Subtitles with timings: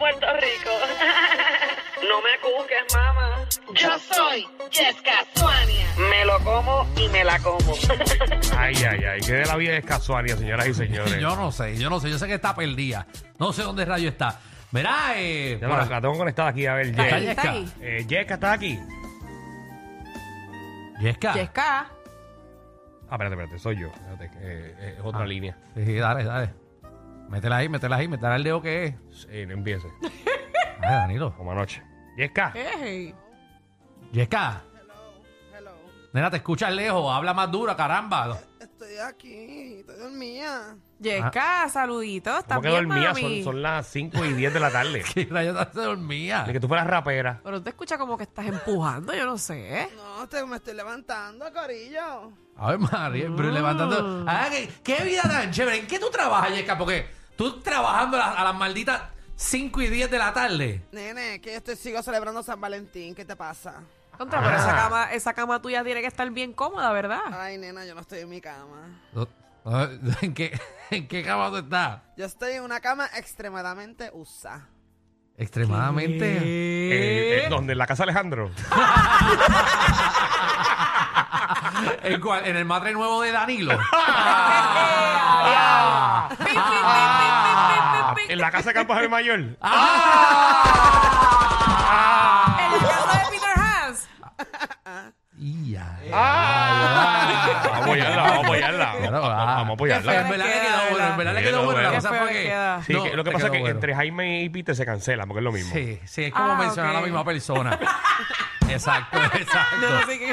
[0.00, 0.70] Puerto Rico.
[2.08, 3.36] no me cuques, mamá.
[3.74, 5.86] Yo soy Jessica Suania.
[6.10, 7.74] Me lo como y me la como.
[8.58, 9.20] Ay, ay, ay.
[9.20, 11.18] Que de la vida es casualia, señoras y señores.
[11.20, 13.06] Yo no sé, yo no sé, yo sé que está perdida.
[13.38, 14.40] No sé dónde rayo está.
[14.72, 15.58] Verá, eh.
[15.60, 17.22] Ya por la, tengo conectada aquí, a ver, Está Jess.
[17.22, 17.50] Yesca.
[17.50, 17.72] ahí?
[17.80, 18.78] Eh, Jessica, ¿estás aquí?
[21.00, 21.34] Yesca.
[21.34, 21.78] Yesca.
[21.80, 23.88] Ah, espérate, espérate, soy yo.
[23.88, 25.26] Espérate, que, eh, es otra Ah.
[25.26, 25.56] línea.
[25.74, 26.50] Sí, dale, dale.
[27.30, 28.94] Métela ahí, métela ahí, métela el dedo que es.
[29.12, 29.88] Sí, no empiece.
[30.82, 31.34] Ay, Danilo.
[31.36, 31.82] Como anoche.
[32.16, 32.52] Jessica.
[32.54, 33.14] Hey.
[34.12, 34.62] Yesca.
[36.12, 38.36] Nena, te escuchas lejos, habla más dura, caramba.
[38.58, 40.74] Estoy aquí, estoy dormida.
[40.98, 42.30] Yesca, saludito.
[42.36, 43.08] ¿Estás ¿Cómo que bien, dormía?
[43.12, 43.44] mami?
[43.44, 45.04] Son, son las 5 y 10 de la tarde.
[45.14, 46.42] ¿Qué rayos se dormía?
[46.48, 47.40] Ni que tú fueras rapera.
[47.44, 49.88] Pero te escucha como que estás empujando, yo no sé.
[49.94, 52.32] No, te- me estoy levantando, corillo.
[52.56, 54.24] A ver, María, pero levantando.
[54.26, 55.78] Ah, ¿qué, qué vida tan chévere.
[55.78, 56.76] ¿En qué tú trabajas, Yesca?
[56.76, 57.06] Porque
[57.40, 59.00] tú trabajando a las, a las malditas
[59.36, 60.82] 5 y 10 de la tarde.
[60.92, 63.82] Nene, que yo estoy, sigo celebrando San Valentín, ¿qué te pasa?
[64.18, 67.22] Contra, pero esa cama, esa cama tuya tiene que estar bien cómoda, ¿verdad?
[67.32, 69.00] Ay, nena, yo no estoy en mi cama.
[70.20, 72.02] ¿En qué, ¿En qué cama tú estás?
[72.18, 74.68] Yo estoy en una cama extremadamente usada.
[75.38, 76.36] Extremadamente.
[76.36, 77.72] Eh, eh, ¿Dónde?
[77.72, 78.50] ¿En la casa de Alejandro?
[82.02, 82.46] ¿En, cuál?
[82.46, 83.76] ¿En el madre nuevo de Danilo?
[83.92, 85.10] Ah.
[88.28, 89.56] ¿En la casa de Campos del Mayor?
[89.62, 90.66] ¡Ah!
[92.60, 94.08] En la casa de Peter Hans.
[95.36, 95.96] Ya.
[97.62, 98.92] Vamos a apoyarla, vamos a apoyarla.
[98.98, 100.20] Claro, Vamos, vamos a apoyarla.
[100.20, 101.80] En verdad le quedó bueno, en verdad le quedó bueno.
[101.82, 102.42] La cosa fue que.
[102.44, 102.82] queda.
[102.82, 103.74] Sí, no, que lo que pasa es que bueno.
[103.74, 105.72] entre Jaime y Peter se cancelan, porque es lo mismo.
[105.72, 107.78] Sí, sí, es como Ah, mencionar a la misma persona.
[108.68, 109.76] Exacto, exacto.
[109.80, 110.30] No, no sé es.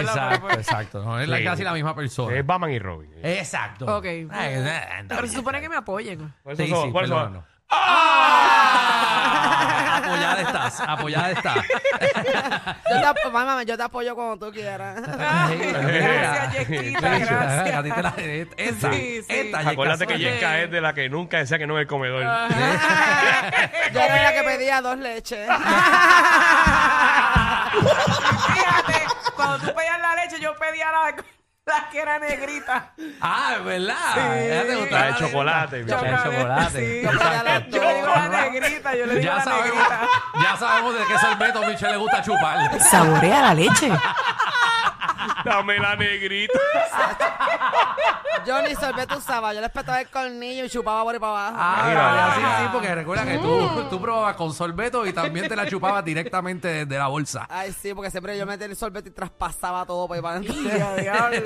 [0.00, 1.04] Exacto, pues, exacto.
[1.04, 1.44] No, es la- Sí.
[1.44, 2.36] casi la misma persona.
[2.36, 3.10] Es Batman y Robin.
[3.22, 3.96] Exacto.
[3.96, 4.04] Ok.
[4.30, 4.64] Ay,
[5.08, 6.32] Pero se supone que me apoyen.
[6.42, 7.44] Por eso Sí, son- sí, por eso- perdónanos.
[7.70, 8.82] ¡Ah!
[9.98, 11.56] Apoyada estás, apoyada estás.
[12.90, 15.00] Yo te, ap- mamá, yo te apoyo cuando tú quieras.
[15.06, 17.74] Gracias, Yesquita, gracias.
[17.74, 18.14] A ti te la,
[18.56, 19.26] esta, Sí, sí.
[19.28, 20.28] esta, Yesca Acuérdate que Sonia.
[20.28, 22.22] Jessica es de la que nunca decía que no en el comedor.
[22.24, 22.48] Ah.
[23.92, 25.48] Yo era la que pedía dos leches.
[28.46, 28.94] Fíjate,
[29.34, 31.14] cuando tú pedías la leche, yo pedía la,
[31.66, 32.92] la que era negrita.
[33.20, 34.38] Ah, es verdad.
[34.38, 35.82] Ella te gustaba La de la chocolate.
[35.82, 37.02] La de Chocolate, sí.
[37.02, 37.10] Yo
[37.76, 40.00] Yo le digo la negrita, yo le digo Ya la sabemos, negrita.
[40.44, 42.80] ya sabemos de qué sorbeto a Michelle le gusta chupar.
[42.80, 43.90] Saborea la leche.
[45.44, 46.52] Dame la negrita.
[48.44, 51.56] Yo ni sorbete usaba, yo le espetaba el cornillo y chupaba por ahí para abajo.
[51.58, 52.56] Ah, Mira, vale, mira.
[52.58, 56.04] sí, sí, porque recuerda que tú, tú probabas con sorbeto y también te la chupabas
[56.04, 57.46] directamente desde la bolsa.
[57.48, 60.54] Ay, sí, porque siempre yo metía el sorbete y traspasaba todo por ahí para adentro.
[60.56, 60.78] De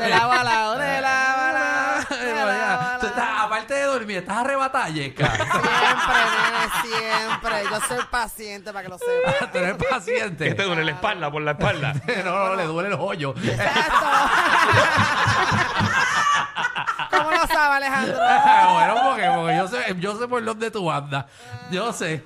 [0.08, 4.16] lado a lado, de lado a lado, de lado a Tú estás, aparte de dormir,
[4.18, 5.30] estás arrebatada, Yesca.
[5.30, 7.62] Siempre, nene, siempre.
[7.70, 9.50] Yo soy paciente para que lo sepas.
[9.52, 10.48] Tú eres paciente.
[10.48, 11.94] ¿Qué te duele la espalda por la espalda?
[12.24, 13.34] No, no, le duele el hoyo.
[13.36, 14.06] Exacto.
[17.60, 18.16] ¿Cómo lo sabe, Alejandro?
[18.74, 21.26] bueno, porque, porque yo, sé, yo sé por dónde tú andas.
[21.70, 22.24] Yo sé.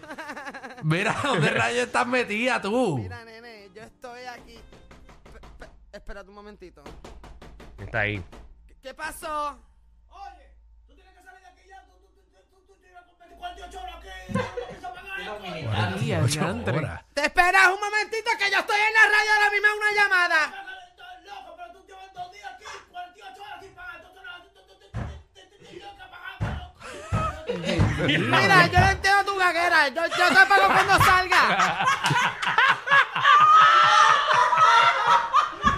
[0.83, 2.98] Mira, ¿dónde rayos estás metida tú?
[2.98, 4.59] Mira, nene, yo estoy aquí.
[5.33, 6.83] Pe- pe- espérate un momentito.
[7.78, 8.22] Está ahí.
[8.66, 9.59] ¿Qué- ¿Qué pasó?
[15.77, 16.77] Ay, Ocho adiantre.
[16.78, 17.01] horas.
[17.15, 18.77] Te esperas un momentito que yo estoy
[28.06, 29.89] Mira, yo no entiendo tu gaguera.
[29.89, 31.86] Yo, yo te pago cuando salga.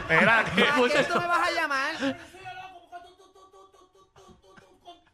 [0.01, 1.95] Espera, que- ¿A quién tú me vas a llamar?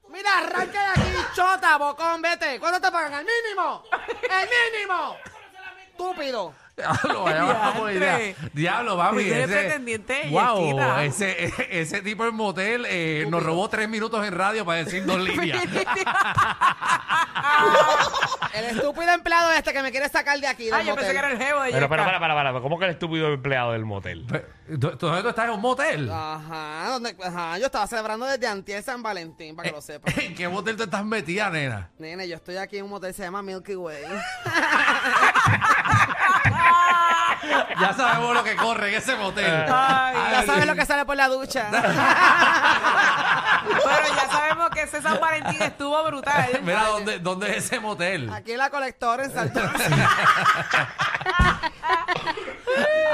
[0.09, 1.76] Mira, arranca de aquí, chota.
[1.79, 2.61] Bocón, vete.
[2.61, 3.15] ¿Cuánto te pagan?
[3.15, 3.82] ¡El mínimo!
[4.23, 5.17] ¡El mínimo!
[5.91, 6.55] Estúpido.
[6.77, 8.17] Diablo, vaya idea.
[8.19, 8.51] Diantre.
[8.55, 9.23] Diablo, mami.
[9.25, 11.05] Ese pretendiente wow, Yesquita.
[11.05, 15.21] ese, ese tipo en motel eh, nos robó tres minutos en radio para decir dos
[15.21, 15.63] líneas.
[18.55, 20.67] El estúpido empleado este que me quiere sacar de aquí.
[20.67, 22.19] Del Ay, yo pensé que era el jevo de Pero, pero, Yesca.
[22.21, 22.61] para, para, para.
[22.61, 24.27] ¿Cómo que el estúpido empleado del motel?
[24.69, 26.11] ¿Tú, tú, tú estás en un motel?
[26.11, 30.17] Ajá, donde, ajá, yo estaba celebrando desde antier San Valentín, para que lo sepas.
[30.19, 31.91] ¿En qué motel te estás metida, nena?
[31.99, 34.03] Nene, yo estoy aquí en un motel que se llama Milky Way.
[37.81, 39.44] Ya sabemos lo que corre en ese motel.
[39.69, 41.67] Ay, ya sabes lo que sale por la ducha.
[41.73, 41.83] Pero
[44.17, 46.61] ya sabemos que ese San Valentín estuvo brutal.
[46.62, 48.33] Mira, ¿dónde, ¿dónde es ese motel?
[48.33, 49.43] Aquí en la colectora en.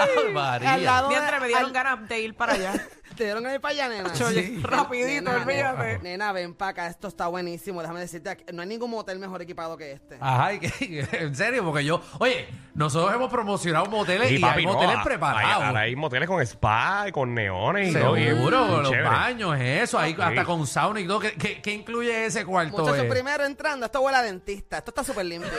[0.01, 0.75] Ay, María.
[0.75, 2.73] Al lado de- Mientras me dieron al- ganas de ir para allá.
[3.19, 4.13] ¿Te dieron ir para allá, nena?
[4.27, 5.87] Oye, rapidito, Nena, olvídate.
[5.99, 7.81] Nena, nena, ven para acá, esto está buenísimo.
[7.83, 10.19] Déjame decirte, aquí- no hay ningún motel mejor equipado que este.
[10.21, 11.05] Ajá, ¿y qué?
[11.13, 15.03] en serio, porque yo, oye, nosotros hemos promocionado moteles y, papi, hay no, moteles a-
[15.03, 15.43] preparados.
[15.57, 18.17] hay- Ahora hay moteles con spa y con neones y todo.
[18.17, 19.09] y es Seguro, los chévere.
[19.09, 20.23] baños, eso, ahí Sí.
[20.23, 21.19] hasta con sauna y todo.
[21.19, 22.79] ¿Qué, qué, qué incluye ese cuarto?
[22.79, 23.09] Muchachos, eh?
[23.09, 24.79] primero entrando, esto huele a dentista.
[24.79, 25.51] Esto está súper limpio.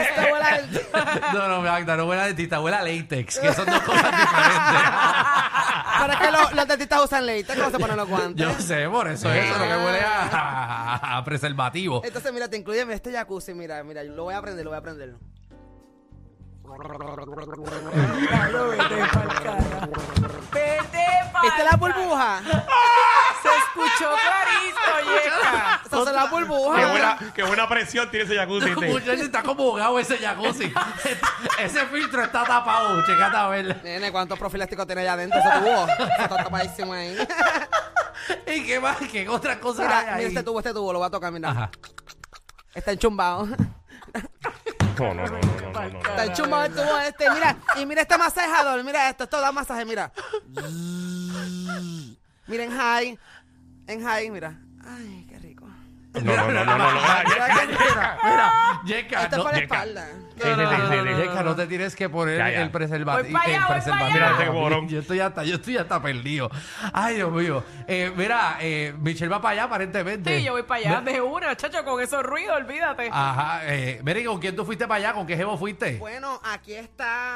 [0.00, 1.04] esto huele a dentista.
[1.32, 4.82] No, no, Magda, no huele a dentista, huele a latex, que son dos cosas diferentes.
[6.00, 8.46] Pero es que los, los dentistas usan leite, ¿cómo se ponen los guantes?
[8.46, 12.02] Yo sé, por eso es eso, lo que huele a, a- a preservativo.
[12.04, 14.76] Entonces, mira, te incluye mira, este jacuzzi, mira, mira, lo voy a aprender, lo voy
[14.76, 15.14] a aprender.
[20.52, 22.40] Vete pa'l ¿Viste la burbuja?
[23.42, 25.10] Se escuchó clarito,
[26.04, 28.70] Son las Qué buena, qué buena presión tiene ese jacuzzi.
[28.70, 28.88] este.
[28.88, 30.72] Muchacho, está como ahogado ese jacuzzi.
[31.60, 33.82] ese filtro está tapado, checate a ver.
[33.82, 35.86] Nene, ¿cuántos profilácticos tiene allá adentro ese tubo?
[35.88, 37.16] Eso está tapadísimo ahí.
[38.46, 38.98] ¿Y qué más?
[39.10, 40.24] ¿Qué otras cosas Mira, hay mira ahí?
[40.26, 41.50] este tubo, este tubo, lo voy a tocar, mira.
[41.50, 41.70] Ajá.
[42.74, 43.46] Está enchumbado.
[43.46, 45.98] No, no, no, no, no, no, no.
[46.00, 47.30] Está enchumbado el tubo este.
[47.30, 50.12] Mira, y mira este masajador, mira esto, esto da masaje, mira.
[52.46, 53.18] Mira en high.
[53.86, 54.58] En high, mira.
[54.84, 55.47] Ay, qué rico.
[56.24, 57.00] No, no, no, no, no, no.
[58.24, 60.06] Mira, Yeka, Esto es no, para la espalda.
[60.08, 61.22] Sí, sí, sí, sí, sí.
[61.22, 62.62] Yeka, no te tienes que poner Ya, ya.
[62.62, 63.24] el preservativo.
[63.24, 64.06] Voy pa' allá, el voy pa' preservativo.
[64.06, 64.14] allá.
[64.14, 64.88] Mira, este borón.
[64.88, 66.50] Yo estoy hasta, yo estoy hasta perdido.
[66.92, 67.64] Ay, Dios mío.
[67.86, 70.38] Eh, mira, eh, Michelle va para allá aparentemente.
[70.38, 73.08] Sí, yo voy para allá de una, chacho, con esos ruidos, olvídate.
[73.12, 73.60] Ajá.
[73.64, 75.12] Eh, mira, ¿y ¿con quién tú fuiste para allá?
[75.14, 75.96] ¿Con qué jevo fuiste?
[75.98, 77.34] Bueno, aquí está.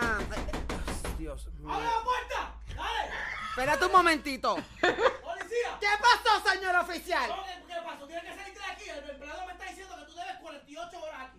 [1.19, 1.73] Dios mío.
[1.73, 2.53] ¡Abre la puerta!
[2.77, 3.11] ¡Dale!
[3.51, 4.55] Espérate un momentito.
[4.81, 5.79] ¡Policía!
[5.81, 7.31] ¿Qué pasó, señor oficial?
[7.69, 8.07] ¿Qué pasó?
[8.07, 8.85] Tienes que salirte de aquí.
[8.89, 11.39] El empleado me está diciendo que tú debes 48 horas aquí.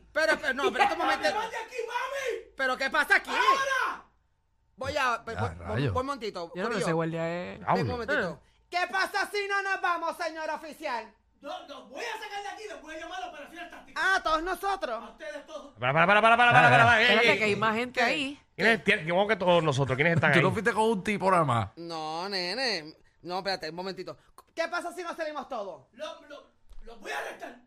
[0.56, 1.36] Pero, pero, no, espérate un momento.
[1.36, 2.52] ¡Vaya aquí, mami!
[2.56, 3.30] ¿Pero qué pasa aquí?
[3.30, 4.06] ¡Ahora!
[4.76, 5.18] Voy a.
[5.18, 5.94] Voy, voy, rayos.
[5.94, 6.52] voy un momentito.
[6.56, 7.60] Yo no guardia es...
[7.60, 8.40] Ven un momentito.
[8.70, 11.14] ¿Qué pasa si no nos vamos, señor oficial?
[11.42, 12.64] No, no, voy a sacar de aquí.
[12.68, 14.02] Les voy a llamar a la operación táctica.
[14.04, 15.04] Ah, todos nosotros.
[15.04, 15.78] A ustedes todos.
[15.78, 18.40] Para, para, para, para, para, para, para, Espérate que hay más gente ahí.
[18.56, 19.96] ¿Quiénes tienen- ¿Cómo que todos nosotros?
[19.96, 20.44] ¿Quiénes están Tú ahí?
[20.44, 21.70] no fuiste con un tipo nada más.
[21.76, 22.96] No, nene.
[23.22, 24.18] No, espérate, un momentito.
[24.56, 25.88] ¿Qué pasa si nos salimos todos?
[25.94, 26.48] Lo, lo,
[26.84, 27.58] los voy a arrestar.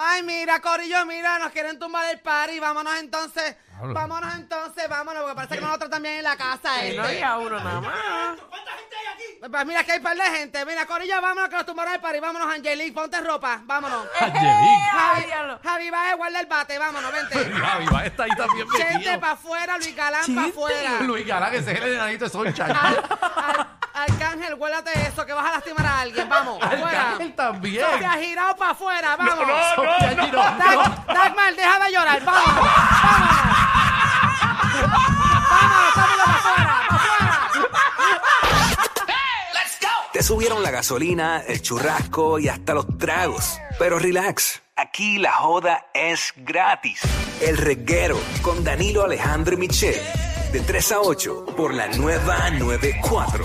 [0.00, 2.60] Ay, mira, Corillo, mira, nos quieren tumbar el party.
[2.60, 3.56] Vámonos entonces.
[3.76, 3.94] Hablo.
[3.94, 6.80] Vámonos entonces, vámonos, porque parece que nosotros también en la casa.
[6.80, 7.24] Que no este.
[7.24, 8.38] había uno nada más.
[8.48, 9.50] ¿Cuánta gente hay aquí?
[9.50, 10.64] Pues mira que hay par de gente.
[10.64, 12.20] Mira, Corillo, vámonos que nos tumbaron el party.
[12.20, 13.60] Vámonos, Angelique, ponte ropa.
[13.64, 14.06] Vámonos.
[14.20, 14.88] Angelique.
[14.92, 15.58] ¡Ay, Javi!
[15.62, 16.78] Javi, va a guardar el bate.
[16.78, 17.52] Vámonos, vente.
[17.54, 19.20] Javi, va, está ahí también Chente metido.
[19.20, 21.00] para afuera, Luis Galán para afuera.
[21.00, 22.62] Luis Galán, ese es el enanito de.
[22.62, 23.67] Al- al-
[24.02, 26.28] Arcángel, guárdate eso, que vas a lastimar a alguien.
[26.28, 27.00] Vamos, afuera.
[27.10, 27.84] Arcángel también.
[27.84, 29.36] Sofía, girado para afuera, vamos.
[29.36, 30.24] No, no, Sofía no.
[30.24, 30.64] Girón, no.
[30.64, 32.54] Dag- Dagmar, deja de llorar, vámonos.
[32.54, 33.38] Vámonos.
[35.50, 37.48] Vámonos, vámonos para afuera, para afuera.
[40.12, 43.58] Te subieron la gasolina, el churrasco y hasta los tragos.
[43.78, 47.00] Pero relax, aquí la joda es gratis.
[47.40, 50.00] El reguero con Danilo Alejandro y Michel.
[50.52, 53.44] De 3 a 8 por la nueva 94.